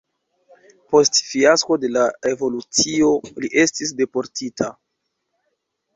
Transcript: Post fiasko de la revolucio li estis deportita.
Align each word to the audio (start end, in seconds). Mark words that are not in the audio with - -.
Post 0.93 1.19
fiasko 1.33 1.77
de 1.83 1.91
la 1.99 2.07
revolucio 2.29 3.13
li 3.45 3.53
estis 3.65 3.93
deportita. 4.03 4.75